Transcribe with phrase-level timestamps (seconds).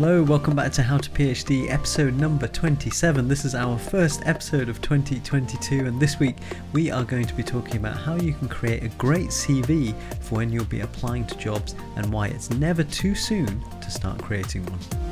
[0.00, 3.26] Hello, welcome back to How to PhD episode number 27.
[3.26, 6.36] This is our first episode of 2022, and this week
[6.72, 10.36] we are going to be talking about how you can create a great CV for
[10.36, 14.64] when you'll be applying to jobs and why it's never too soon to start creating
[14.66, 15.07] one.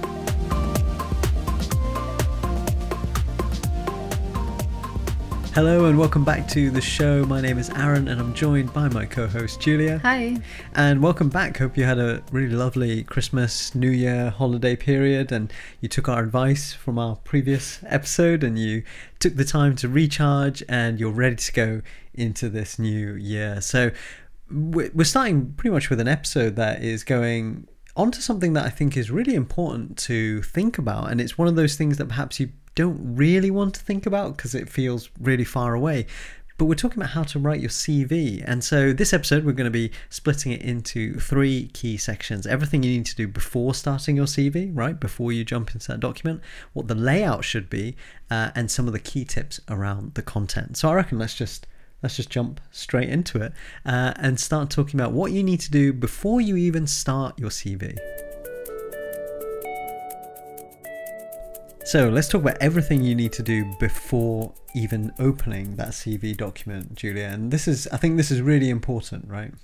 [5.57, 7.25] Hello and welcome back to the show.
[7.25, 9.99] My name is Aaron and I'm joined by my co host Julia.
[10.01, 10.37] Hi.
[10.75, 11.57] And welcome back.
[11.57, 15.51] Hope you had a really lovely Christmas, New Year holiday period and
[15.81, 18.83] you took our advice from our previous episode and you
[19.19, 21.81] took the time to recharge and you're ready to go
[22.13, 23.63] into this new year.
[23.63, 23.93] So
[24.51, 27.67] we're starting pretty much with an episode that is going
[27.97, 31.11] onto something that I think is really important to think about.
[31.11, 34.37] And it's one of those things that perhaps you don't really want to think about
[34.37, 36.07] because it feels really far away.
[36.59, 38.43] But we're talking about how to write your CV.
[38.47, 42.47] And so this episode, we're going to be splitting it into three key sections.
[42.47, 44.99] Everything you need to do before starting your CV, right?
[44.99, 46.41] Before you jump into that document,
[46.73, 47.97] what the layout should be,
[48.31, 50.79] uh, and some of the key tips around the content.
[50.79, 51.67] So I reckon let's just
[52.03, 53.53] let's just jump straight into it
[53.85, 57.51] uh, and start talking about what you need to do before you even start your
[57.51, 57.97] CV.
[61.87, 66.97] So let's talk about everything you need to do before even opening that CV document,
[66.97, 67.27] Julia.
[67.27, 69.55] And this is, I think, this is really important, right?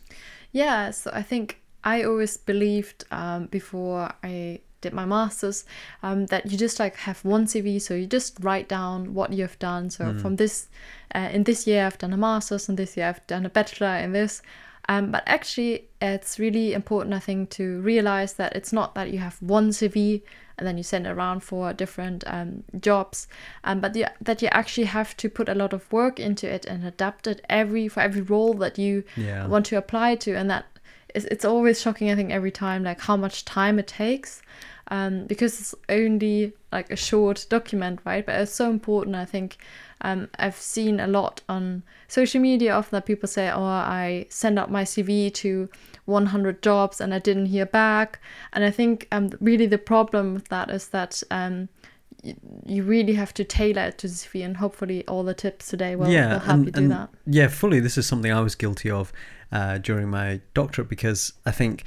[0.53, 0.93] Yeah.
[0.93, 5.65] So I think I always believed um, before I did my masters
[6.05, 7.83] um, that you just like have one CV.
[7.83, 9.91] So you just write down what you've done.
[9.91, 10.23] So mm.
[10.23, 10.69] from this,
[11.17, 13.97] uh, in this year I've done a masters, and this year I've done a bachelor
[13.97, 14.43] in this.
[14.89, 19.21] Um, but actually, it's really important, I think, to realize that it's not that you
[19.21, 20.23] have one CV
[20.59, 23.29] and then you send it around for different um, jobs,
[23.65, 26.67] um, but you, that you actually have to put a lot of work into it
[26.67, 29.47] and adapt it every for every role that you yeah.
[29.47, 30.67] want to apply to, and that
[31.15, 32.11] is, it's always shocking.
[32.11, 34.43] I think every time, like how much time it takes.
[34.89, 38.25] Um, because it's only like a short document, right?
[38.27, 39.59] But it's so important, I think,
[40.03, 44.59] um, I've seen a lot on social media often that people say, "Oh, I send
[44.59, 45.69] out my CV to
[46.05, 48.21] 100 jobs and I didn't hear back."
[48.53, 51.69] And I think um, really the problem with that is that um,
[52.67, 55.97] you really have to tailor it to the CV, and hopefully all the tips today
[55.97, 57.09] will, yeah, will help and, you do that.
[57.27, 57.81] Yeah, fully.
[57.81, 59.13] This is something I was guilty of
[59.51, 61.85] uh, during my doctorate because I think,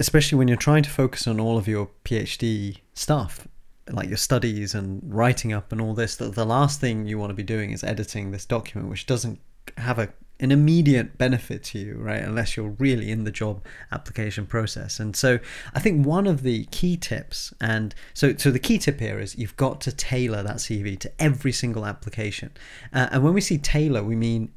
[0.00, 3.46] especially when you're trying to focus on all of your PhD stuff,
[3.92, 7.30] like your studies and writing up and all this that the last thing you want
[7.30, 9.40] to be doing is editing this document which doesn't
[9.76, 13.62] have a an immediate benefit to you right unless you're really in the job
[13.92, 14.98] application process.
[14.98, 15.38] And so
[15.74, 19.36] i think one of the key tips and so so the key tip here is
[19.36, 22.52] you've got to tailor that cv to every single application.
[22.92, 24.50] Uh, and when we see tailor we mean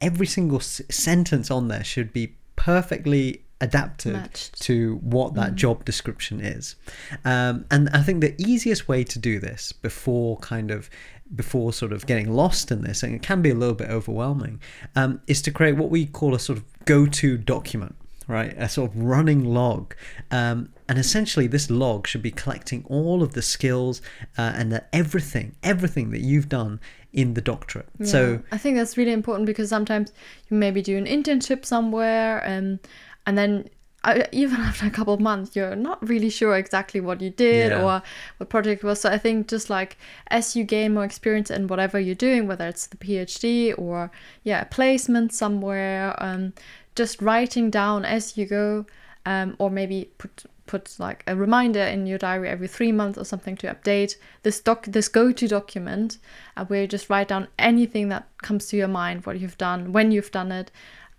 [0.00, 4.60] every single s- sentence on there should be perfectly adapted Matched.
[4.62, 5.56] to what that mm.
[5.56, 6.76] job description is.
[7.24, 10.90] Um, and I think the easiest way to do this before kind of
[11.34, 14.60] before sort of getting lost in this, and it can be a little bit overwhelming,
[14.94, 17.96] um, is to create what we call a sort of go-to document.
[18.28, 19.94] Right, a sort of running log,
[20.32, 24.02] um, and essentially this log should be collecting all of the skills
[24.36, 26.80] uh, and the, everything, everything that you've done
[27.12, 27.88] in the doctorate.
[28.00, 30.12] Yeah, so I think that's really important because sometimes
[30.50, 32.80] you maybe do an internship somewhere, and
[33.26, 33.68] and then
[34.04, 37.72] uh, even after a couple of months you're not really sure exactly what you did
[37.72, 37.82] yeah.
[37.82, 38.02] or
[38.38, 39.98] what project was so i think just like
[40.28, 44.10] as you gain more experience in whatever you're doing whether it's the phd or
[44.44, 46.52] yeah a placement somewhere um,
[46.94, 48.86] just writing down as you go
[49.26, 53.24] um, or maybe put put like a reminder in your diary every three months or
[53.24, 56.18] something to update this doc this go-to document
[56.56, 59.92] uh, where you just write down anything that comes to your mind what you've done
[59.92, 60.70] when you've done it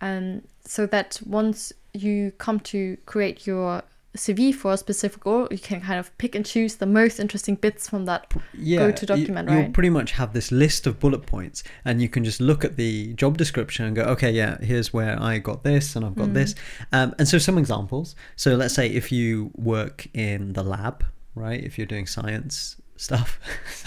[0.01, 3.83] um, so that once you come to create your
[4.17, 7.55] CV for a specific goal, you can kind of pick and choose the most interesting
[7.55, 9.63] bits from that yeah, go-to document, you, right?
[9.63, 12.75] You'll pretty much have this list of bullet points, and you can just look at
[12.75, 16.29] the job description and go, okay, yeah, here's where I got this, and I've got
[16.29, 16.33] mm.
[16.33, 16.55] this.
[16.91, 18.15] Um, and so some examples.
[18.35, 21.05] So let's say if you work in the lab,
[21.35, 21.63] right?
[21.63, 23.39] If you're doing science stuff,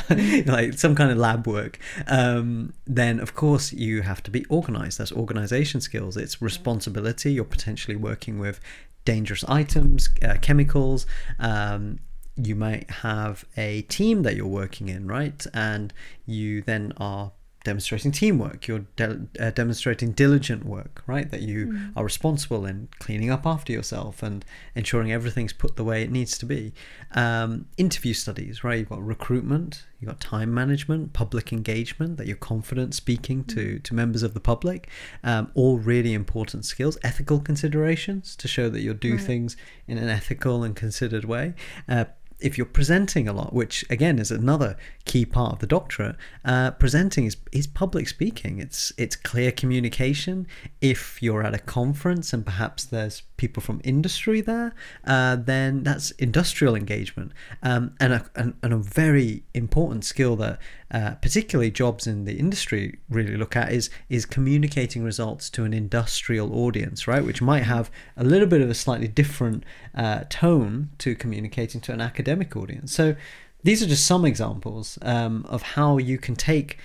[0.47, 4.99] like some kind of lab work, um, then of course you have to be organized.
[4.99, 6.17] That's organization skills.
[6.17, 7.33] It's responsibility.
[7.33, 8.61] You're potentially working with
[9.05, 11.07] dangerous items, uh, chemicals.
[11.39, 11.99] Um,
[12.37, 15.45] you might have a team that you're working in, right?
[15.53, 15.93] And
[16.27, 17.33] you then are
[17.65, 18.67] demonstrating teamwork.
[18.67, 21.31] You're de- uh, demonstrating diligent work right?
[21.31, 21.93] That you mm.
[21.97, 26.39] are responsible in cleaning up after yourself and ensuring everything's put the way it needs
[26.39, 26.73] to be.
[27.13, 28.79] Um, interview studies right?
[28.81, 33.83] You've got recruitment you've got time management public engagement that you're confident speaking to mm.
[33.83, 34.89] to members of the public.
[35.23, 36.97] Um, all really important skills.
[37.03, 39.21] Ethical considerations to show that you'll do right.
[39.21, 39.57] things
[39.87, 41.55] in an ethical and considered way.
[41.89, 42.07] Uh,
[42.41, 46.71] if you're presenting a lot, which again is another key part of the doctorate, uh,
[46.73, 48.59] presenting is, is public speaking.
[48.59, 50.47] It's it's clear communication.
[50.81, 56.11] If you're at a conference and perhaps there's people from industry there, uh, then that's
[56.13, 57.33] industrial engagement,
[57.63, 60.59] um, and, a, and, and a very important skill that
[60.91, 65.73] uh, particularly jobs in the industry really look at is is communicating results to an
[65.73, 67.25] industrial audience, right?
[67.25, 69.65] Which might have a little bit of a slightly different
[69.95, 72.93] uh, tone to communicating to an academic audience.
[72.93, 73.15] So
[73.63, 76.79] these are just some examples um, of how you can take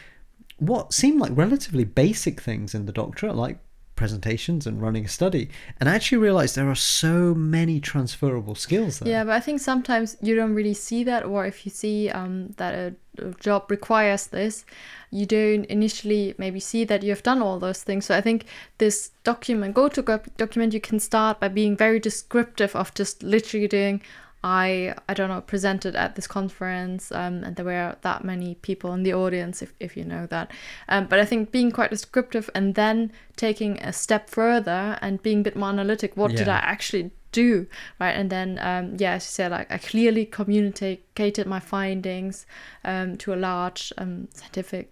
[0.57, 3.59] what seem like relatively basic things in the doctorate, like
[3.95, 5.49] presentations and running a study
[5.79, 9.09] and I actually realized there are so many transferable skills there.
[9.09, 12.49] Yeah, but I think sometimes you don't really see that, or if you see um,
[12.57, 12.95] that a,
[13.25, 14.65] a, job requires this,
[15.11, 18.05] you don't initially maybe see that you have done all those things.
[18.05, 18.45] So I think
[18.77, 20.01] this document, go to
[20.37, 24.01] document, you can start by being very descriptive of just literally doing
[24.45, 28.93] I I don't know presented at this conference um, and there were that many people
[28.93, 30.51] in the audience if, if you know that
[30.87, 35.39] um, but I think being quite descriptive and then taking a step further and being
[35.39, 36.37] a bit more analytic what yeah.
[36.37, 37.65] did I actually do
[37.99, 42.45] right and then um, yeah as you said like I clearly communicated my findings
[42.83, 44.91] um, to a large um, scientific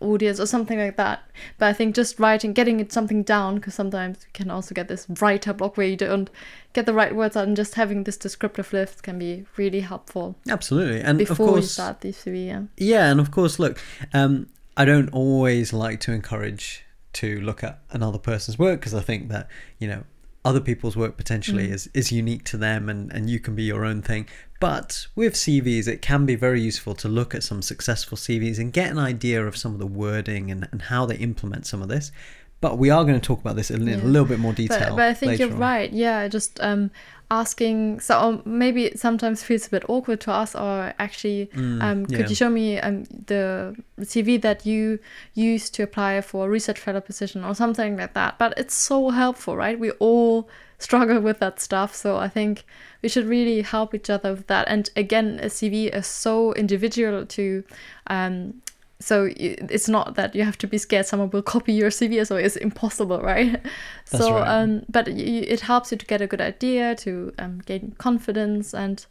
[0.00, 1.28] audience or something like that.
[1.58, 4.88] But I think just writing, getting it something down, because sometimes you can also get
[4.88, 6.30] this writer block where you don't
[6.72, 10.36] get the right words out, and just having this descriptive list can be really helpful.
[10.48, 12.62] Absolutely, and before of course, you start the CV, yeah.
[12.76, 13.80] Yeah, and of course, look,
[14.12, 16.84] um, I don't always like to encourage
[17.14, 19.48] to look at another person's work because I think that
[19.78, 20.04] you know
[20.44, 21.72] other people's work potentially mm.
[21.72, 24.28] is, is unique to them and, and you can be your own thing.
[24.60, 28.72] But with CVs, it can be very useful to look at some successful CVs and
[28.72, 31.88] get an idea of some of the wording and, and how they implement some of
[31.88, 32.12] this.
[32.60, 33.96] But we are going to talk about this in, yeah.
[33.96, 34.90] a little bit more detail.
[34.90, 35.58] But, but I think you're on.
[35.58, 35.92] right.
[35.92, 36.90] Yeah, just um,
[37.30, 41.82] asking so um, maybe it sometimes feels a bit awkward to ask or actually mm,
[41.82, 42.28] um, could yeah.
[42.28, 44.98] you show me um, the cv that you
[45.34, 48.38] used to apply for a research fellow position or something like that?
[48.38, 49.78] But it's so helpful right?
[49.78, 50.48] We all
[50.78, 52.64] struggle with that stuff so i think
[53.00, 54.66] we should really help each other with that.
[54.68, 57.64] And again a cv is so individual to
[58.08, 58.62] um,
[59.00, 62.36] so it's not that you have to be scared someone will copy your CV, so
[62.36, 63.52] it's impossible, right?
[64.10, 64.48] That's so, right.
[64.48, 69.04] Um, but it helps you to get a good idea, to um, gain confidence, and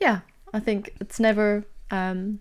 [0.00, 0.20] yeah,
[0.52, 2.40] I think it's never, um,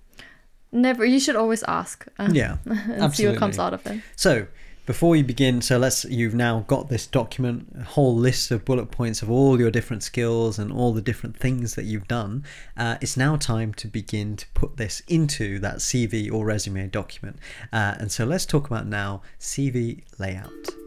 [0.71, 1.05] never.
[1.05, 2.05] You should always ask.
[2.19, 3.11] Uh, yeah, and absolutely.
[3.15, 4.01] see what comes out of it.
[4.15, 4.47] So
[4.87, 8.89] before you begin, so let's you've now got this document, a whole list of bullet
[8.89, 12.45] points of all your different skills and all the different things that you've done.
[12.77, 17.37] Uh, it's now time to begin to put this into that CV or resume document.
[17.71, 20.86] Uh, and so let's talk about now CV layout.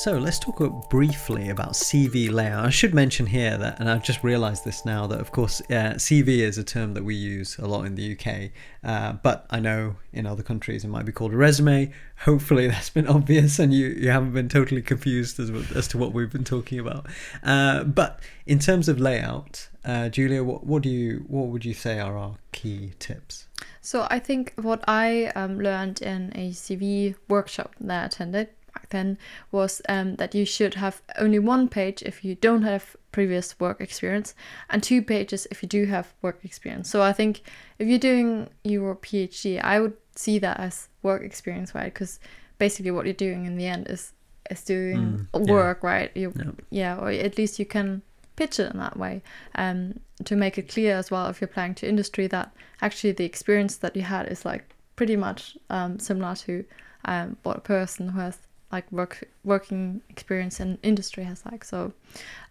[0.00, 2.64] So let's talk briefly about CV layout.
[2.64, 5.92] I should mention here that, and I've just realised this now, that of course uh,
[5.98, 8.50] CV is a term that we use a lot in the UK,
[8.82, 11.92] uh, but I know in other countries it might be called a resume.
[12.20, 16.14] Hopefully that's been obvious and you, you haven't been totally confused as, as to what
[16.14, 17.06] we've been talking about.
[17.42, 21.74] Uh, but in terms of layout, uh, Julia, what, what do you what would you
[21.74, 23.48] say are our key tips?
[23.82, 28.88] So I think what I um, learned in a CV workshop that I attended back
[28.90, 29.18] then
[29.50, 33.80] was um, that you should have only one page if you don't have previous work
[33.80, 34.34] experience
[34.68, 36.88] and two pages if you do have work experience.
[36.88, 37.42] So I think
[37.78, 41.92] if you're doing your PhD, I would see that as work experience, right?
[41.92, 42.20] Because
[42.58, 44.12] basically what you're doing in the end is
[44.50, 45.88] is doing mm, work, yeah.
[45.88, 46.10] right?
[46.16, 46.50] You, yeah.
[46.70, 48.02] yeah, or at least you can
[48.34, 49.22] pitch it in that way
[49.54, 52.50] um, to make it clear as well if you're applying to industry that
[52.80, 56.64] actually the experience that you had is like pretty much um, similar to
[57.04, 58.38] um, what a person who has
[58.72, 61.64] like work working experience and industry has like.
[61.64, 61.92] So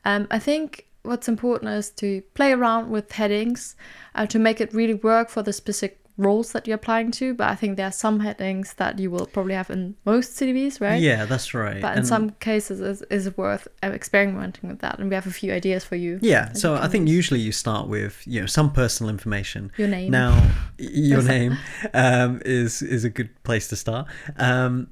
[0.06, 3.76] um, I think what's important is to play around with headings
[4.16, 7.34] uh, to make it really work for the specific roles that you're applying to.
[7.34, 10.82] But I think there are some headings that you will probably have in most CVs,
[10.82, 11.02] right?
[11.02, 11.82] Yeah, that's right.
[11.82, 15.26] But in and some cases, it's, it's worth uh, experimenting with that, and we have
[15.26, 16.20] a few ideas for you.
[16.22, 17.16] Yeah, so I think use.
[17.16, 19.72] usually you start with you know some personal information.
[19.78, 20.12] Your name.
[20.12, 21.58] Now, your name
[21.94, 24.08] um, is is a good place to start.
[24.38, 24.90] Um,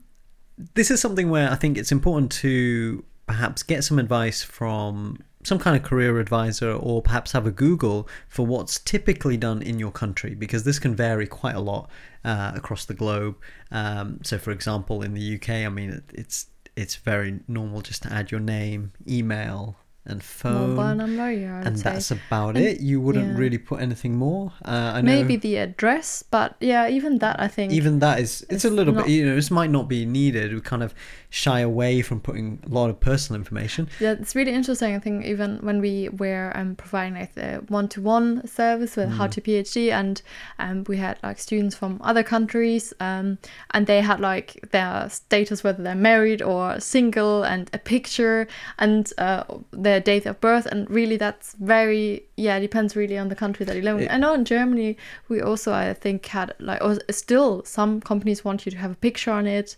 [0.74, 5.60] this is something where I think it's important to perhaps get some advice from some
[5.60, 9.92] kind of career advisor or perhaps have a Google for what's typically done in your
[9.92, 11.90] country because this can vary quite a lot
[12.26, 13.36] uh, across the globe.
[13.72, 18.14] Um, so, for example, in the UK, I mean, it's it's very normal just to
[18.14, 20.76] add your name, email, and phone.
[20.76, 21.62] Mobile number, yeah.
[21.66, 21.84] And say.
[21.92, 22.80] that's about And- it.
[22.80, 23.38] You wouldn't yeah.
[23.38, 24.54] really put anything more.
[24.66, 27.74] Uh, I know Maybe the address, but yeah, even that I think.
[27.74, 30.54] even that is it's, a little not- bit you know this might not be needed.
[30.54, 30.94] We kind of
[31.30, 33.90] shy away from putting a lot of personal information.
[34.00, 34.96] Yeah, it's really interesting.
[34.96, 39.18] I think even when we were um, providing like the one-to-one service with Mm.
[39.18, 40.22] How to PhD, and
[40.60, 43.38] um, we had like students from other countries, um,
[43.72, 48.48] and they had like their status whether they're married or single, and a picture
[48.78, 53.30] and uh, their date of birth, and really that's very yeah it depends really on
[53.30, 54.04] the country that you live in.
[54.04, 54.98] It- I know in Germany
[55.30, 58.96] we also I think had like or still some companies want you to have a
[58.96, 59.76] picture on it.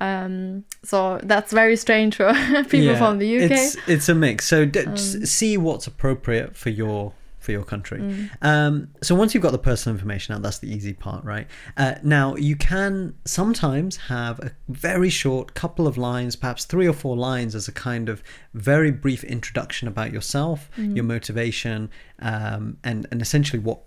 [0.00, 2.32] Um, so that's very strange for
[2.68, 3.50] people Yeah, from the UK.
[3.50, 4.46] It's it's a mix.
[4.46, 8.00] So d- Um, see what's appropriate for your for your country.
[8.00, 8.30] Mm.
[8.42, 11.46] Um, so once you've got the personal information out, that's the easy part, right?
[11.76, 16.92] Uh, now you can sometimes have a very short couple of lines, perhaps three or
[16.92, 18.22] four lines, as a kind of
[18.54, 20.96] very brief introduction about yourself, Mm.
[20.96, 21.90] your motivation,
[22.20, 23.80] um, and and essentially what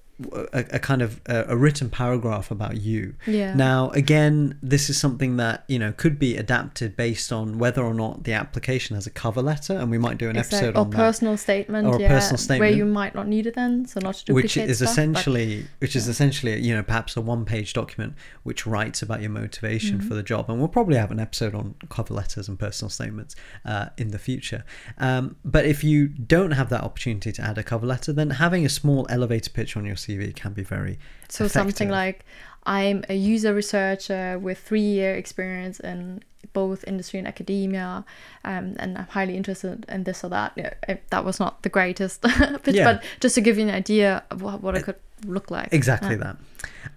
[0.54, 3.16] a, a kind of a, a written paragraph about you.
[3.28, 3.54] Yeah.
[3.56, 7.94] Now, again, this is something that you know could be adapted based on whether or
[7.94, 10.82] not the application has a cover letter, and we might do an Exact- episode or
[10.82, 10.98] on that.
[10.98, 14.00] personal statement, Or a yeah, personal statement, where you might not need it then, so
[14.00, 17.46] not to which is stuff, but- essentially which is essentially you know perhaps a one
[17.46, 18.14] page document
[18.44, 20.08] which writes about your motivation Mm-hmm.
[20.08, 23.36] for the job and we'll probably have an episode on cover letters and personal statements
[23.66, 24.64] uh, in the future
[24.98, 28.66] um, but if you don't have that opportunity to add a cover letter then having
[28.66, 30.98] a small elevator pitch on your cv can be very
[31.30, 32.26] so something like
[32.64, 38.04] I'm a user researcher with three year experience in both industry and academia,
[38.44, 40.54] um, and I'm highly interested in this or that.
[40.56, 40.74] Yeah,
[41.10, 42.22] that was not the greatest
[42.64, 42.84] pitch, Yeah.
[42.94, 45.70] but just to give you an idea of what, what it could look like.
[45.72, 46.24] exactly Yeah.
[46.24, 46.38] that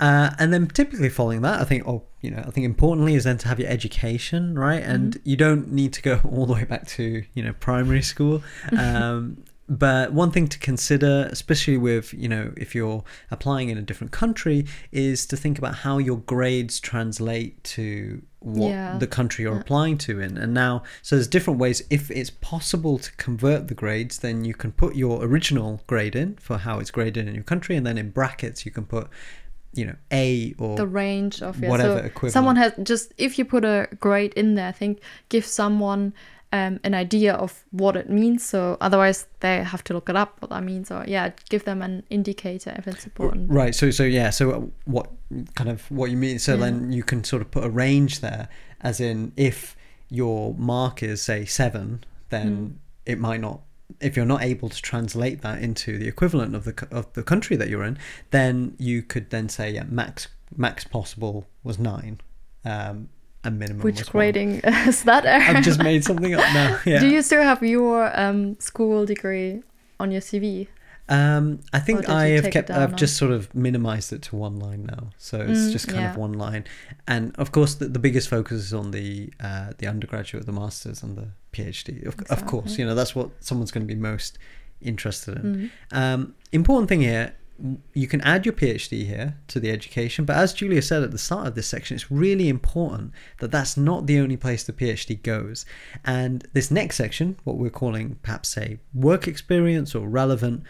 [0.01, 3.25] uh, and then typically following that i think oh you know i think importantly is
[3.25, 5.29] then to have your education right and Mm-hmm.
[5.29, 8.43] you don't need to go all the way back to you know primary school
[8.79, 13.83] um, but one thing to consider especially with you know if you're applying in a
[13.83, 18.99] different country is to think about how your grades translate to what Yeah.
[18.99, 20.37] the country you're applying to in.
[20.37, 21.83] And now so there's different ways.
[21.89, 26.37] If it's possible to convert the grades then you can put your original grade in
[26.37, 27.75] for how it's graded in your country.
[27.75, 29.09] And then in brackets you can put
[29.73, 32.33] you know a or the range of yeah, whatever so equivalent.
[32.35, 36.15] someone has just if you put a grade in there i think give someone
[36.59, 37.51] um, an idea of
[37.83, 41.05] what it means so otherwise they have to look it up what that means or
[41.15, 43.75] yeah give them an indicator if it's important Right.
[43.75, 44.31] So so yeah.
[44.31, 44.45] So
[44.95, 45.07] what
[45.59, 46.39] kind of what you mean?
[46.39, 46.61] So Yeah.
[46.65, 48.49] then you can sort of put a range there,
[48.81, 49.77] as in if
[50.21, 52.73] your mark is say seven, then Mm.
[53.13, 53.59] it might not.
[54.01, 57.57] If you're not able to translate that into the equivalent of the of the country
[57.57, 57.97] that you're in,
[58.31, 62.15] then you could then say yeah, max max possible was nine,
[62.65, 63.09] um,
[63.45, 64.11] and minimum which one.
[64.13, 64.51] grading
[64.89, 66.79] is that I've just made something up now.
[66.87, 67.01] Yeah.
[67.01, 69.63] do you still have your um, school degree
[70.01, 70.67] on your cv
[71.09, 72.71] Um, I think I have kept.
[72.71, 72.97] I've now?
[72.97, 76.17] just sort of minimized it to one line now, so it's Mm, just kind of
[76.17, 76.65] one line.
[77.07, 81.03] And of course, the, the biggest focus is on the uh, the undergraduate, the masters,
[81.05, 82.07] and the PhD.
[82.07, 84.39] Of, of course, you know that's what someone's going to be most
[84.81, 85.45] interested in.
[85.45, 85.71] Mm.
[86.01, 87.35] Um, important thing here,
[87.93, 91.19] you can add your PhD here to the education, but as Julia said at the
[91.19, 95.23] start of this section, it's really important that that's not the only place the PhD
[95.23, 95.65] goes.
[96.05, 100.65] And this next section, what we're calling perhaps a work experience or relevant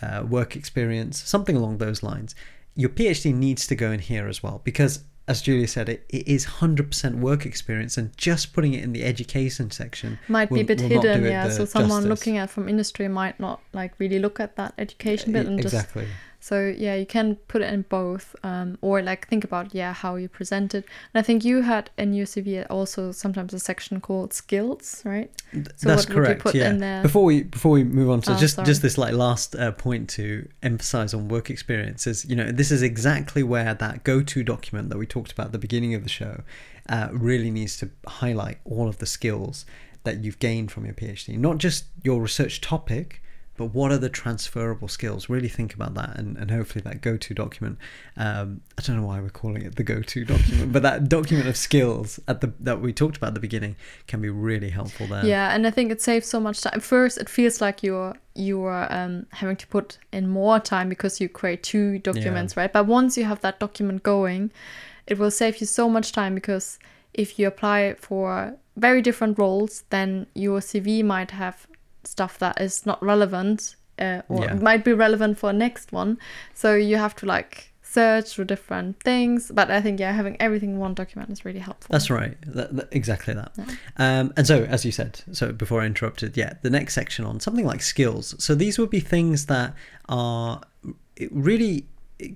[0.00, 2.34] uh, work experience, something along those lines,
[2.74, 5.04] your PhD needs to go in here as well because.
[5.26, 9.04] As Julia said, it, it is 100% work experience, and just putting it in the
[9.04, 12.08] education section might be a bit will hidden yeah so someone justice.
[12.08, 15.74] looking at from industry might not like really look at that education bit and just
[15.74, 16.06] exactly.
[16.40, 20.14] So yeah, you can put it in both, um, or like think about yeah how
[20.16, 20.84] you present it.
[21.12, 25.30] And I think you had in your CV also sometimes a section called skills, right?
[25.52, 26.42] So That's what would you correct.
[26.42, 26.70] put yeah.
[26.70, 27.02] in there?
[27.02, 28.66] Before we before we move on, to Oh, just sorry.
[28.66, 32.24] just this like last uh, point to emphasize on work experiences.
[32.24, 35.58] You know, this is exactly where that go-to document that we talked about at the
[35.58, 36.42] beginning of the show
[36.88, 39.66] uh, really needs to highlight all of the skills
[40.04, 43.20] that you've gained from your PhD, not just your research topic.
[43.58, 45.28] But what are the transferable skills?
[45.28, 47.76] Really think about that, and, and hopefully that go-to document.
[48.16, 51.56] Um, I don't know why we're calling it the go-to document, but that document of
[51.56, 55.26] skills at the that we talked about at the beginning can be really helpful there.
[55.26, 56.80] Yeah, and I think it saves so much time.
[56.80, 61.28] First, it feels like you're you're um, having to put in more time because you
[61.28, 62.72] create two documents, right?
[62.72, 64.52] But once you have that document going,
[65.08, 66.78] it will save you so much time because
[67.12, 71.66] if you apply for very different roles, then your CV might have
[72.08, 74.54] stuff that is not relevant uh, or Yeah.
[74.54, 76.18] might be relevant for next one.
[76.54, 79.50] So you have to like search for different things.
[79.52, 81.88] But I think yeah, having everything in one document is really helpful.
[81.90, 82.36] That's right.
[82.46, 83.52] That, that- exactly that.
[83.56, 83.64] Yeah.
[83.96, 87.40] Um, and so, as you said, so before I interrupted, yeah, the next section on
[87.40, 88.34] something like skills.
[88.38, 89.74] So these would be things that
[90.08, 90.60] are
[91.30, 91.86] really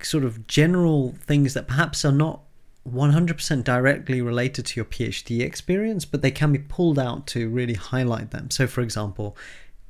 [0.01, 2.41] sort of general things that perhaps are not
[2.89, 7.75] 100% directly related to your PhD experience, but they can be pulled out to really
[7.75, 8.49] highlight them.
[8.51, 9.37] So, for example,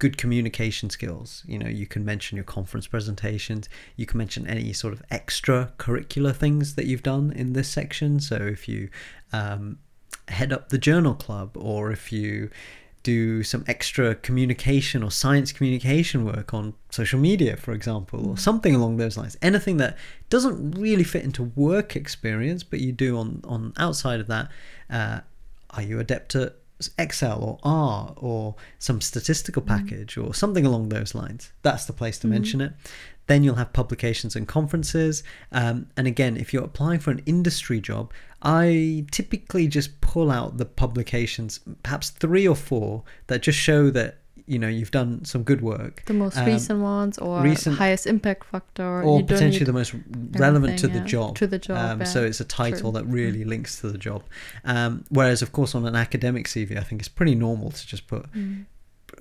[0.03, 1.43] good communication skills.
[1.47, 6.35] You know, you can mention your conference presentations, you can mention any sort of extracurricular
[6.35, 8.19] things that you've done in this section.
[8.19, 8.89] So, if you
[9.31, 9.77] um,
[10.27, 12.49] head up the journal club, or if you
[13.03, 18.75] do some extra communication or science communication work on social media, for example, or something
[18.75, 19.37] along those lines.
[19.41, 19.97] Anything that
[20.29, 24.49] doesn't really fit into work experience, but you do on on outside of that.
[24.89, 25.21] Uh,
[25.69, 26.57] are you adept at
[26.97, 31.51] Excel or R or some statistical package or something along those lines?
[31.61, 32.73] That's the place to mention it.
[33.27, 35.23] Then you'll have publications and conferences.
[35.51, 38.11] Um, and again, if you're applying for an industry job,
[38.41, 44.19] I typically just pull out the publications, perhaps three or four, that just show that
[44.45, 46.03] you know you've done some good work.
[46.05, 49.73] the most Um, recent ones or recent- highest impact factor or you don't potentially the
[49.73, 49.93] most
[50.31, 51.35] relevant to the yeah, job.
[51.37, 53.01] to the job, Um, So it's a title True.
[53.01, 54.23] that really links to the job.
[54.65, 58.07] Um, whereas, of course, on an academic CV, I think it's pretty normal to just
[58.07, 58.65] put Mm.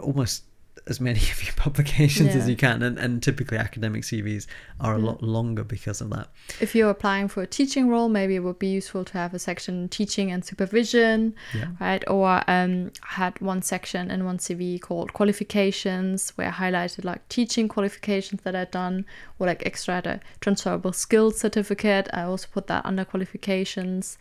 [0.00, 0.44] almost
[0.86, 4.46] as many of your publications as you can, and, and typically academic CVs
[4.80, 5.04] are a Yeah.
[5.06, 6.28] lot longer because of that.
[6.60, 9.38] if you're applying for a teaching role, maybe it would be useful to have a
[9.38, 11.68] section teaching and supervision, Yeah.
[11.80, 12.02] right?
[12.08, 17.28] Or um, I had one section in one CV called qualifications, where I highlighted like
[17.28, 19.04] teaching qualifications that I'd done,
[19.38, 22.08] or like extra a transferable skills certificate.
[22.12, 24.18] I also put that under qualifications.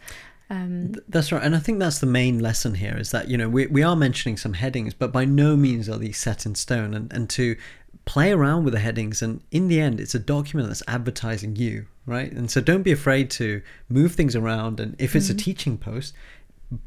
[0.51, 3.47] Um, That's right, and I think that's the main lesson here is that you know
[3.47, 6.93] we we are mentioning some headings, but by no means are these set in stone,
[6.93, 7.55] and and to
[8.03, 11.85] play around with the headings, and in the end, it's a document that's advertising you,
[12.05, 12.33] right?
[12.33, 16.13] And so don't be afraid to move things around, and if it's a teaching post.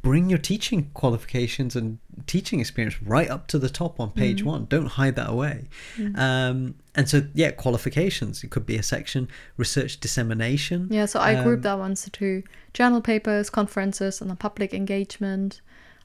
[0.01, 4.65] Bring your teaching qualifications and teaching experience right up to the top on page one.
[4.65, 5.69] Don't hide that away.
[6.15, 8.43] Um, and so, yeah, qualifications.
[8.43, 10.89] It could be a section research dissemination.
[10.91, 15.61] Yeah, so I Um, grouped that ones into journal papers, conferences, and then public engagement.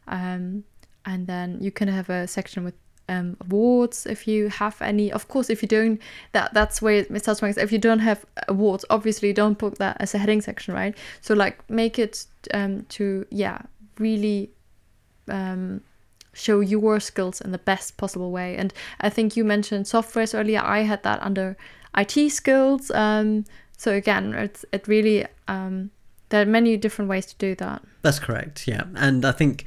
[0.07, 0.65] Um,
[1.05, 2.73] and then you can have a section with
[3.09, 5.11] um, awards if you have any.
[5.11, 5.99] Of course, if you don't,
[6.31, 7.57] that that's where it starts.
[7.57, 10.95] If you don't have awards, obviously don't put that as a heading section, right?
[11.21, 13.59] So like make it um, to yeah
[13.97, 14.51] really
[15.27, 15.81] um,
[16.33, 18.55] show your skills in the best possible way.
[18.55, 20.61] And I think you mentioned softwares earlier.
[20.61, 21.57] I had that under
[21.97, 22.91] IT skills.
[22.91, 23.45] Um,
[23.75, 25.89] so again, it's it really um,
[26.29, 27.81] there are many different ways to do that.
[28.03, 28.67] That's correct.
[28.67, 29.65] Yeah, and I think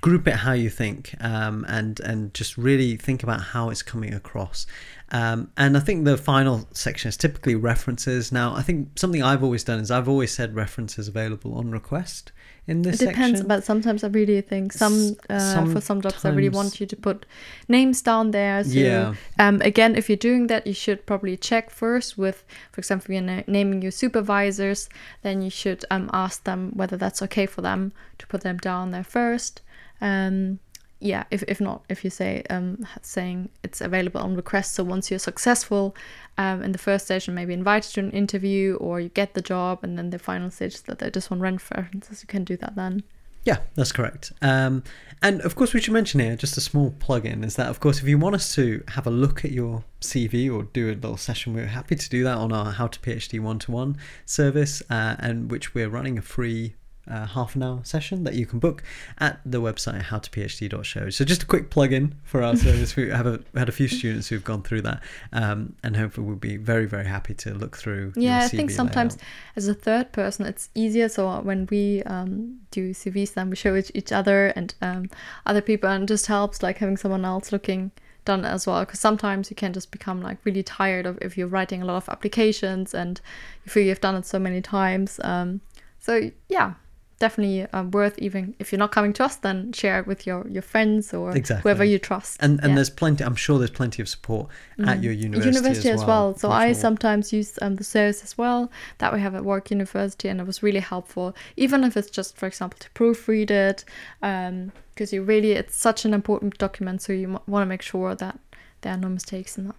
[0.00, 4.14] group it how you think, um, and and just really think about how it's coming
[4.14, 4.66] across.
[5.10, 8.30] Um, and I think the final section is typically references.
[8.30, 12.32] Now, I think something I've always done is I've always said references available on request
[12.68, 13.48] in this It depends, section.
[13.48, 16.96] but sometimes I really think some, uh, for some jobs I really want you to
[16.96, 17.26] put
[17.68, 18.62] names down there.
[18.64, 19.14] So Yeah.
[19.38, 23.22] um, again, if you're doing that, you should probably check first with, for example, you're
[23.22, 24.88] na- naming your supervisors,
[25.22, 28.90] then you should um, ask them whether that's okay for them to put them down
[28.90, 29.62] there first.
[30.00, 30.58] Um,
[31.00, 35.10] yeah, if, if not, if you say um, saying it's available on request, so once
[35.10, 35.94] you're successful
[36.38, 39.42] um, in the first stage and maybe invited to an interview or you get the
[39.42, 42.76] job, and then the final stage that they just want references, you can do that
[42.76, 43.02] then.
[43.44, 44.32] Yeah, that's correct.
[44.42, 44.82] Um,
[45.22, 48.00] and of course, we should mention here just a small plug-in is that, of course,
[48.00, 51.16] if you want us to have a look at your CV or do a little
[51.16, 53.96] session, we're happy to do that on our How to PhD one-to-one
[54.26, 56.74] service, uh, and which we're running a free.
[57.08, 58.82] Uh, half an hour session that you can book
[59.16, 61.08] at the website howtophd.show.
[61.08, 62.96] So just a quick plug-in for our service.
[62.96, 66.36] We have a, had a few students who've gone through that, um, and hopefully we'll
[66.36, 68.12] be very very happy to look through.
[68.14, 69.24] your Yeah, I think sometimes layout.
[69.56, 71.08] as a third person, it's easier.
[71.08, 75.10] So when we um, do CVs, then we show it each other and um,
[75.46, 77.90] other people, and it just helps like having someone else looking
[78.24, 78.80] done as well.
[78.80, 81.96] Because sometimes you can just become like really tired of if you're writing a lot
[81.96, 83.20] of applications and
[83.64, 85.18] you feel you've done it so many times.
[85.24, 85.62] Um,
[85.98, 86.74] so yeah,
[87.18, 90.46] definitely um, worth even if you're not coming to us, then share it with your
[90.48, 91.62] your friends or Exactly.
[91.62, 92.36] whoever you trust.
[92.40, 92.74] and and Yeah.
[92.76, 93.24] there's plenty.
[93.24, 94.48] I'm sure there's plenty of support
[94.86, 95.20] at your Mm.
[95.34, 96.36] university, as well.
[96.38, 100.28] So I sometimes use um, the service as well that we have at work university,
[100.28, 101.34] and it was really helpful.
[101.56, 103.84] Even if it's just, for example, to proofread it,
[104.20, 108.38] because you really it's such an important document, so you want to make sure that
[108.82, 109.76] there are no mistakes in that.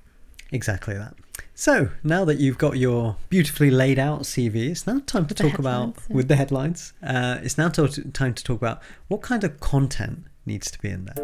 [0.51, 1.13] Exactly that.
[1.59, 5.59] So now that you've got your beautifully laid out CV, it's now time to talk
[5.59, 6.15] about yeah.
[6.15, 6.93] with the headlines.
[7.03, 10.87] Uh, it's now to- time to talk about what kind of content needs to be
[10.87, 11.17] in there.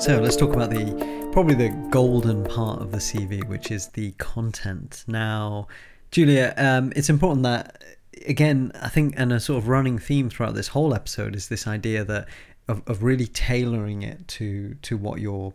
[0.00, 4.12] So let's talk about the probably the golden part of the CV, which is the
[4.12, 5.04] content.
[5.06, 5.68] Now,
[6.12, 7.84] Julia, um, it's important that
[8.26, 11.66] again, I think, and a sort of running theme throughout this whole episode is this
[11.66, 12.26] idea that
[12.68, 15.52] of, of really tailoring it to to what your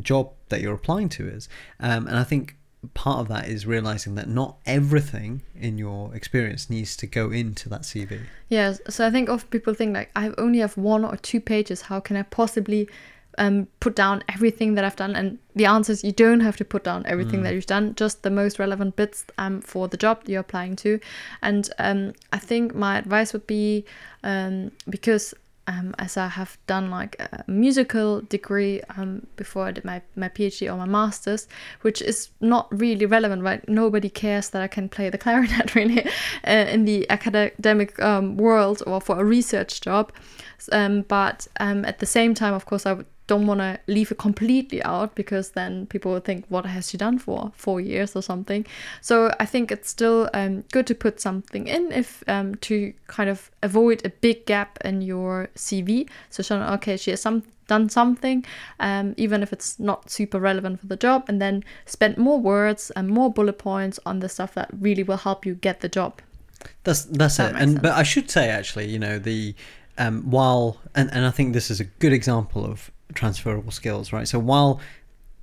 [0.00, 1.48] job that you're applying to is.
[1.80, 2.56] Um, and I think
[2.94, 7.68] part of that is realizing that not everything in your experience needs to go into
[7.68, 8.20] that CV.
[8.48, 11.82] Yeah, so I think often people think like I only have one or two pages.
[11.82, 12.88] How can I possibly
[13.36, 15.16] um, put down everything that I've done?
[15.16, 17.44] And the answer is you don't have to put down everything mm.
[17.44, 20.76] that you've done, just the most relevant bits um, for the job that you're applying
[20.76, 21.00] to.
[21.42, 23.84] And um, I think my advice would be
[24.22, 25.34] um, because
[25.68, 30.30] um, as I have done like a musical degree um, before I did my, my
[30.30, 31.46] PhD or my master's,
[31.82, 33.66] which is not really relevant, right?
[33.68, 36.06] Nobody cares that I can play the clarinet really
[36.46, 40.10] uh, in the academic um, world or for a research job.
[40.72, 44.10] Um, but um, at the same time, of course, I would don't want to leave
[44.10, 48.16] it completely out because then people will think, what has she done for four years
[48.16, 48.66] or something?
[49.00, 53.30] So I think it's still um, good to put something in if um, to kind
[53.30, 56.08] of avoid a big gap in your CV.
[56.30, 58.44] So showing, okay, she has some done something,
[58.80, 62.90] um, even if it's not super relevant for the job, and then spend more words
[62.96, 66.20] and more bullet points on the stuff that really will help you get the job.
[66.84, 67.60] That's that's that it.
[67.60, 67.82] And sense.
[67.82, 69.54] but I should say actually, you know, the
[69.98, 74.28] um, while and, and I think this is a good example of transferable skills, right?
[74.28, 74.80] So while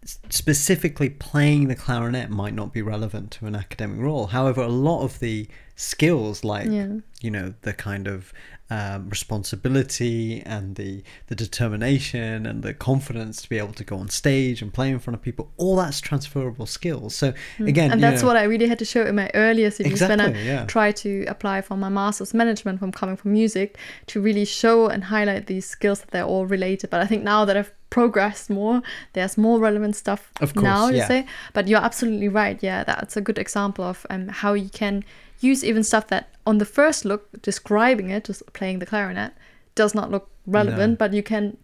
[0.06, 5.04] specifically playing the clarinet might not be relevant to an academic role, however, a lot
[5.04, 6.88] of the skills like yeah.
[7.20, 8.32] you know the kind of
[8.70, 14.10] um, responsibility and the the determination and the confidence to be able to go on
[14.10, 17.68] stage and play in front of people all that's transferable skills so mm.
[17.68, 20.26] again and that's know, what i really had to show in my earlier CVs exactly,
[20.26, 20.66] when i yeah.
[20.66, 25.04] tried to apply for my master's management from coming from music to really show and
[25.04, 28.82] highlight these skills that they're all related but i think now that i've progressed more
[29.14, 31.08] there's more relevant stuff of course, now you yeah.
[31.08, 35.02] say but you're absolutely right yeah that's a good example of um, how you can
[35.40, 39.32] use even stuff that on the first look describing it just playing the clarinet
[39.76, 40.98] does not look relevant no.
[40.98, 41.56] but you can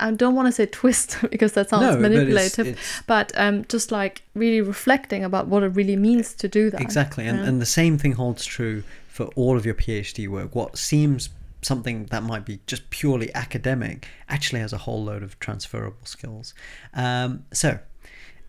[0.00, 3.32] I don't want to say twist because that sounds no, manipulative, but, it's, it's, but
[3.36, 6.82] um, just like really reflecting about what it really means to do that.
[6.82, 10.54] Exactly, and, and the same thing holds true for all of your PhD work.
[10.54, 11.30] What seems
[11.62, 16.54] something that might be just purely academic actually has a whole load of transferable skills.
[16.94, 17.78] Um, so,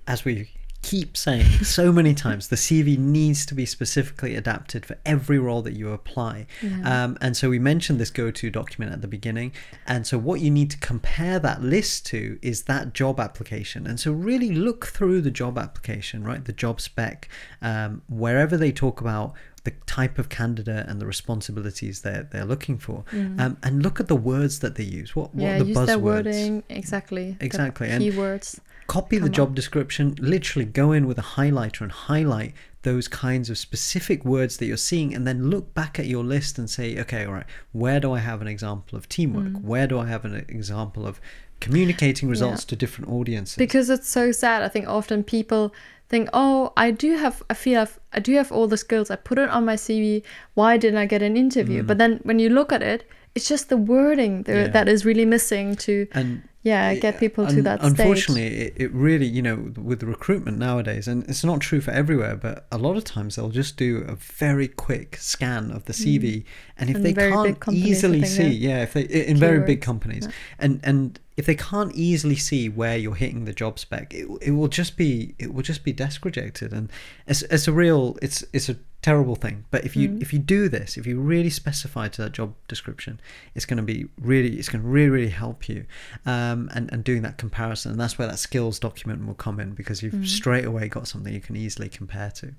[0.07, 0.49] as we
[0.81, 5.61] keep saying so many times the CV needs to be specifically adapted for every role
[5.61, 6.47] that you apply.
[6.61, 7.03] Yeah.
[7.03, 9.51] Um, and so we mentioned this go to document at the beginning.
[9.85, 13.85] And so what you need to compare that list to is that job application.
[13.85, 16.43] And so really look through the job application, right?
[16.43, 17.27] The job spec,
[17.61, 19.33] um, wherever they talk about
[19.67, 23.39] the type of candidate and the responsibilities they're, they're looking for mm.
[23.41, 25.85] um, and look at the words that they use what, what yeah, the use buzzwords
[25.85, 31.21] their wording exactly exactly and keywords copy the job description, literally go in with a
[31.21, 32.53] highlighter and highlight
[32.83, 36.57] those kinds of specific words that you're seeing, and then look back at your list
[36.57, 39.53] and say, okay, all right, where do I have an example of teamwork?
[39.53, 39.61] Mm.
[39.61, 41.19] Where do I have an example of
[41.59, 42.69] communicating results yeah.
[42.69, 43.57] to different audiences?
[43.57, 44.63] Because it's so sad.
[44.63, 45.73] I think often people
[46.09, 49.11] think, oh, I do have, I feel I've, I do have all the skills.
[49.11, 50.23] I put it on my CV.
[50.53, 51.83] Why didn't I get an interview?
[51.83, 51.87] Mm.
[51.87, 54.67] But then when you look at it, it's just the wording there yeah.
[54.69, 58.73] that is really missing to and yeah get people to that unfortunately stage.
[58.75, 62.67] It, it really you know with recruitment nowadays and it's not true for everywhere but
[62.71, 66.45] a lot of times they'll just do a very quick scan of the cv mm.
[66.77, 69.39] and if and they can't easily see yeah if they in keywords.
[69.39, 70.31] very big companies yeah.
[70.59, 74.51] and and if they can't easily see where you're hitting the job spec it, it
[74.51, 76.91] will just be it will just be desk rejected and
[77.27, 78.75] it's, it's a real it's it's a
[79.07, 80.21] terrible thing but if you mm.
[80.21, 83.21] if you do this if you really specify to that job description
[83.55, 85.85] it's going to be really it's going to really really help you
[86.25, 89.71] um, and and doing that comparison and that's where that skills document will come in
[89.71, 90.27] because you've mm.
[90.27, 92.53] straight away got something you can easily compare to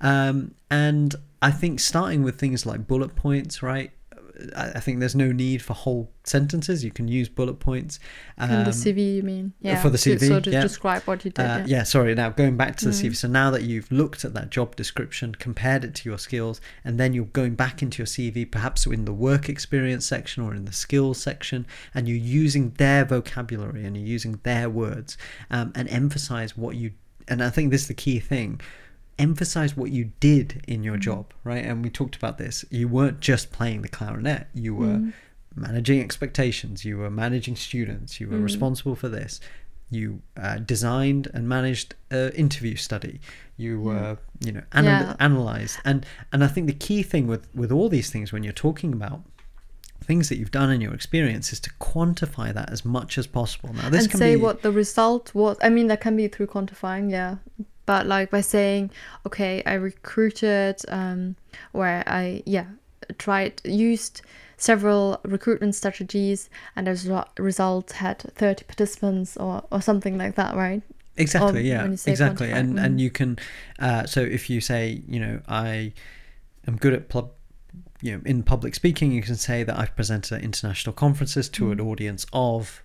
[0.00, 3.90] um, and i think starting with things like bullet points right
[4.56, 6.84] I think there's no need for whole sentences.
[6.84, 7.98] You can use bullet points.
[8.36, 9.52] Um, the CV, you mean?
[9.60, 9.80] Yeah.
[9.82, 10.60] For the CV, so to yeah.
[10.60, 11.44] describe what you did.
[11.44, 11.64] Uh, yeah.
[11.66, 11.82] yeah.
[11.82, 12.14] Sorry.
[12.14, 13.10] Now going back to the mm.
[13.10, 13.16] CV.
[13.16, 16.98] So now that you've looked at that job description, compared it to your skills, and
[17.00, 20.64] then you're going back into your CV, perhaps in the work experience section or in
[20.64, 25.18] the skills section, and you're using their vocabulary and you're using their words,
[25.50, 26.92] um, and emphasize what you.
[27.26, 28.60] And I think this is the key thing
[29.18, 31.00] emphasize what you did in your mm.
[31.00, 31.64] job, right?
[31.64, 32.64] And we talked about this.
[32.70, 35.12] You weren't just playing the clarinet, you were mm.
[35.54, 38.44] managing expectations, you were managing students, you were mm.
[38.44, 39.40] responsible for this.
[39.90, 43.20] You uh, designed and managed an interview study.
[43.56, 45.16] You were, you know, anal- yeah.
[45.18, 48.52] analyzed, and and I think the key thing with with all these things when you're
[48.52, 49.22] talking about
[50.02, 53.72] things that you've done in your experience is to quantify that as much as possible.
[53.74, 55.56] Now, this and can say be what the result was.
[55.62, 57.36] I mean, that can be through quantifying, yeah.
[57.88, 58.90] But like by saying,
[59.26, 61.36] okay, I recruited, um,
[61.72, 62.66] where I yeah
[63.16, 64.20] tried used
[64.58, 70.54] several recruitment strategies, and as a result had thirty participants or or something like that,
[70.54, 70.82] right?
[71.16, 72.84] exactly Or yeah when you say exactly quantify, and mm.
[72.84, 73.38] and you can
[73.78, 75.92] uh, so if you say you know i
[76.68, 77.32] am good at pub
[78.02, 81.72] you know in public speaking you can say that i've presented at international conferences to
[81.72, 82.84] an audience of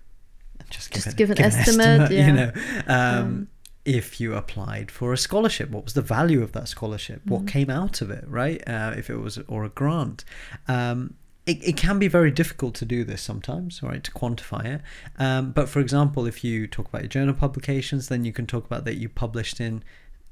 [0.69, 1.03] just give, Mm.
[1.03, 2.27] Just it, give an estimate, yeah.
[2.27, 2.51] you know
[2.87, 3.47] um, Um,
[3.85, 5.69] if you applied for a scholarship?
[5.69, 7.23] What was the value of that scholarship?
[7.25, 7.31] Mm.
[7.31, 8.61] what came out of it right?
[8.67, 10.23] Uh, if it was or a grant.
[10.67, 11.15] Um,
[11.45, 14.81] it, it can be very difficult to do this sometimes right to quantify it.
[15.19, 18.65] Um, but for example if you talk about your journal publications then you can talk
[18.65, 19.83] about that you published in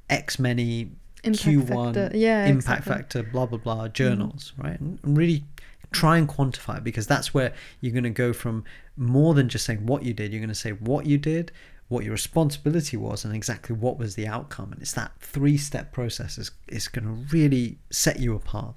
[0.10, 0.92] x many
[1.24, 2.94] Impact q1 factor, yeah, impact exactly.
[2.94, 4.80] factor blah blah blah journals right?
[4.80, 5.44] And really
[5.92, 8.64] try and quantify it because that's where you're going to go from
[8.96, 11.52] more than just saying what you did you're going to say what you did
[11.92, 14.72] what your responsibility was and exactly what was the outcome.
[14.72, 18.76] And it's that three step process is, is going to really set you apart.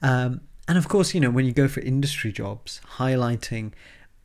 [0.00, 3.72] Um, and of course you know when you go for industry jobs highlighting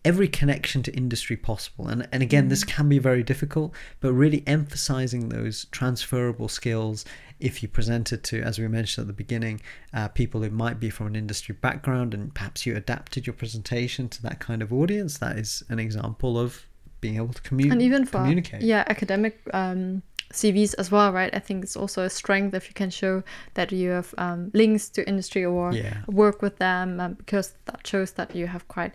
[0.06, 1.90] every connection to industry possible.
[1.90, 7.04] And, and again this can be very difficult but really emphasizing those transferable skills.
[7.42, 9.60] If you presented to as we mentioned at the beginning
[9.94, 14.08] uh, people who might be from an industry background and perhaps you adapted your presentation
[14.08, 16.66] to that kind of audience that is an example of
[17.02, 21.34] being able to commu- and even for communicate yeah academic um, CVs as well, right?
[21.34, 23.24] I think it's also a strength if you can show
[23.56, 26.04] that you have um, links to industry or Yeah.
[26.08, 28.94] work with them, um, because that shows that you have quite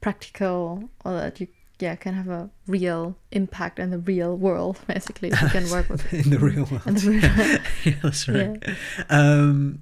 [0.00, 1.48] practical or that you
[1.80, 4.78] yeah can have a real impact in the real world.
[4.86, 7.60] Basically, if you can work with in the real world in the real world.
[7.84, 8.62] yeah, that's right.
[9.08, 9.80] Um,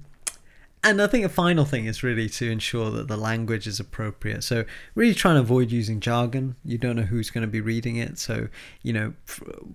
[0.89, 4.43] and I think a final thing is really to ensure that the language is appropriate.
[4.43, 6.55] So really trying to avoid using jargon.
[6.63, 8.17] You don't know who's going to be reading it.
[8.17, 8.47] So
[8.81, 9.13] you know,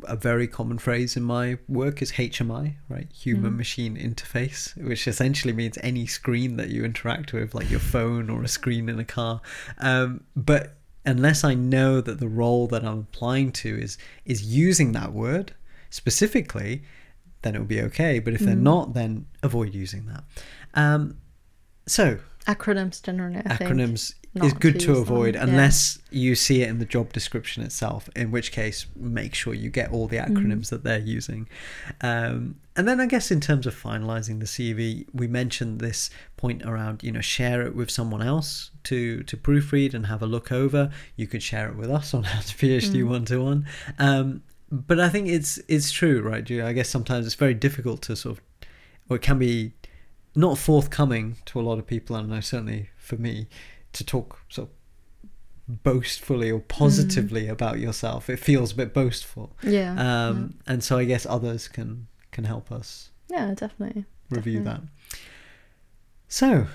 [0.05, 3.09] a very common phrase in my work is HMI, right?
[3.12, 8.31] Human machine interface, which essentially means any screen that you interact with, like your phone
[8.31, 9.40] or a screen in a car.
[9.79, 14.92] Um, but unless I know that the role that I'm applying to is is using
[14.92, 15.55] that word
[15.90, 16.83] specifically,
[17.42, 18.18] then it'll be okay.
[18.18, 20.25] But if they're not, then avoid using that.
[20.74, 21.16] Um,
[21.87, 25.44] so Acronyms generally, I acronyms not is good to them, avoid yeah.
[25.44, 28.08] unless you see it in the job description itself.
[28.16, 30.37] In which case, make sure you get all the Mm-hmm.
[30.37, 31.48] acronyms that they're using.
[32.00, 36.62] Um, and then I guess in terms of finalizing the CV, we mentioned this point
[36.64, 40.50] around you know share it with someone else to to proofread and have a look
[40.50, 40.90] over.
[41.16, 43.66] You could share it with us on how to PhD one to one.
[43.98, 46.50] Um, But I think it's it's true, right?
[46.50, 48.44] I guess sometimes it's very difficult to sort of,
[49.08, 49.74] or it can be
[50.35, 53.49] not forthcoming to a lot of people, and I know certainly for me,
[53.92, 58.29] to talk sort of boastfully or positively about yourself.
[58.29, 59.95] It feels a bit boastful, Yeah.
[60.29, 64.07] um, and so I guess others can can help us yeah, definitely.
[64.31, 64.87] review Definitely.
[64.87, 64.92] that.
[66.33, 66.66] So,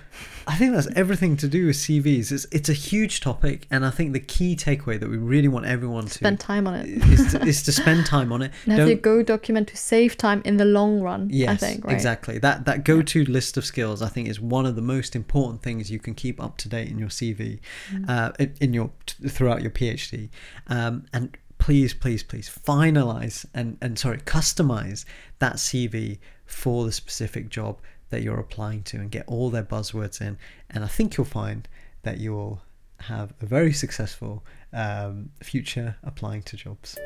[0.46, 2.32] I think that's everything to do with CVs.
[2.32, 5.66] It's it's a huge topic, and I think the key takeaway that we really want
[5.66, 6.86] everyone to Spend time on it.
[7.12, 8.52] is, to, is to spend time on it.
[8.66, 11.30] And have Don't- your go document to save time in the long run.
[11.32, 11.94] Yes, I think, right?
[11.96, 12.38] exactly.
[12.38, 15.90] That that go-to list of skills, I think, is one of the most important things
[15.90, 17.60] you can keep up to date in your CV,
[17.92, 18.08] Mm.
[18.08, 18.92] uh, in, in your
[19.28, 20.30] throughout your PhD.
[20.68, 25.04] Um, and please, please, please finalize and and sorry, customize
[25.40, 30.22] that CV for the specific job that you're applying to, and get all their buzzwords
[30.22, 30.38] in.
[30.70, 31.68] And I think you'll find
[32.04, 32.62] that you'll
[33.02, 34.44] have a very successful
[34.74, 36.98] um, future applying to jobs.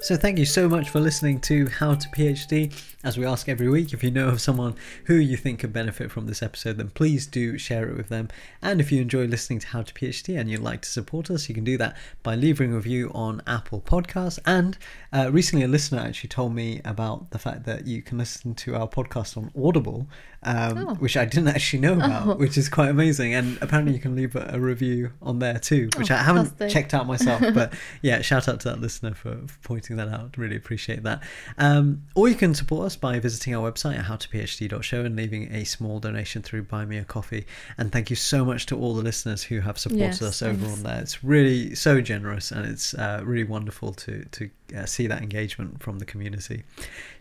[0.00, 2.72] So thank you so much for listening to How to PhD.
[3.04, 6.08] As we ask every week, if you know of someone who you think could benefit
[6.12, 8.28] from this episode, then please do share it with them.
[8.62, 11.48] And if you enjoy listening to How to PhD and you'd like to support us,
[11.48, 14.38] you can do that by leaving a review on Apple Podcasts.
[14.46, 14.78] And
[15.12, 18.76] uh, recently, a listener actually told me about the fact that you can listen to
[18.76, 20.06] our podcast on Audible,
[20.44, 20.94] um, Oh.
[20.94, 22.34] which I didn't actually know about, Oh.
[22.36, 23.34] which is quite amazing.
[23.34, 26.46] And apparently, you can leave a, a review on there too, which Oh, I haven't
[26.50, 26.70] fantastic.
[26.70, 27.42] checked out myself.
[27.52, 30.36] But yeah, shout out to that listener for, for pointing that out.
[30.38, 31.20] Really appreciate that.
[31.58, 35.64] Um, or you can support us by visiting our website at howtophd.show and leaving a
[35.64, 37.46] small donation through Buy Me a Coffee.
[37.78, 40.56] And thank you so much to all the listeners who have supported Yes, us over
[40.56, 40.78] thanks.
[40.78, 41.00] on there.
[41.00, 45.82] It's really so generous and it's uh, really wonderful to, to uh, see that engagement
[45.82, 46.62] from the community.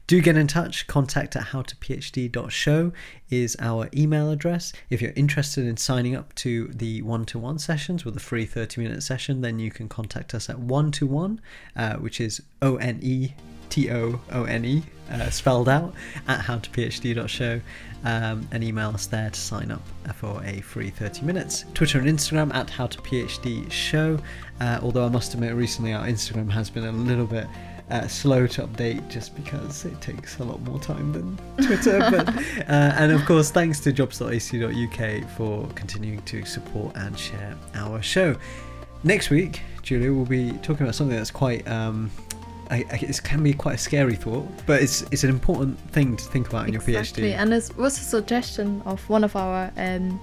[0.08, 0.88] Do get in touch.
[0.88, 2.92] Contact at howtophd.show
[3.30, 4.74] is our email address.
[4.90, 8.46] If you're interested in signing up to the one to one sessions with a free
[8.46, 11.40] 30 minute session, then you can contact us at one to one,
[12.00, 13.34] which is O N E
[13.72, 15.94] T O O N E, uh, spelled out,
[16.28, 17.62] at howtophd.show.
[18.04, 19.84] Um, and email us there to sign up
[20.16, 21.66] for a free 30 minutes.
[21.76, 24.18] Twitter and Instagram at howtophd show.
[24.60, 27.46] Uh, although I must admit, recently our Instagram has been a little bit
[27.92, 32.00] uh, slow to update just because it takes a lot more time than Twitter.
[32.00, 38.02] but, uh, and of course, thanks to jobs.ac.uk for continuing to support and share our
[38.02, 38.36] show.
[39.04, 41.68] Next week, Julia, we'll be talking about something that's quite.
[41.68, 42.10] Um,
[42.72, 46.16] I, I, it can be quite a scary thought, but it's it's an important thing
[46.16, 46.94] to think about in exactly.
[46.94, 47.08] your PhD.
[47.10, 50.20] Exactly, And it was a suggestion of one of our um,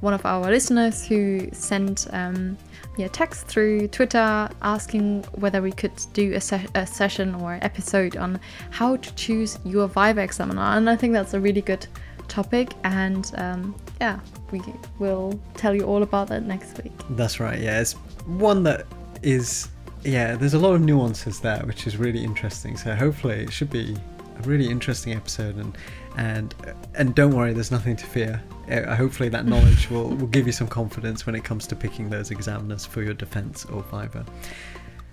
[0.00, 2.56] one of our listeners who sent um,
[2.96, 7.58] me a text through Twitter asking whether we could do a, se- a session or
[7.62, 11.86] episode on how to choose your Viva examiner, and I think that's a really good
[12.28, 12.72] topic.
[12.84, 14.20] And um, yeah,
[14.50, 14.62] we
[14.98, 16.92] will tell you all about that next week.
[17.10, 17.60] That's right.
[17.60, 17.92] Yeah, it's
[18.24, 18.86] one that
[19.22, 19.68] is
[20.04, 20.36] yeah.
[20.36, 22.76] There's a lot of nuances there, which is really interesting.
[22.76, 23.96] So hopefully, it should be
[24.38, 25.76] a really interesting episode and
[26.16, 26.54] and
[26.94, 30.52] and don't worry there's nothing to fear uh, hopefully that knowledge will, will give you
[30.52, 34.24] some confidence when it comes to picking those examiners for your defense or viva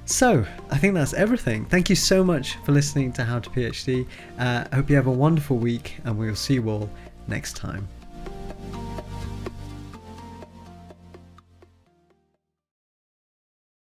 [0.05, 4.05] so i think that's everything thank you so much for listening to how to phd
[4.39, 6.89] uh, i hope you have a wonderful week and we'll see you all
[7.27, 7.87] next time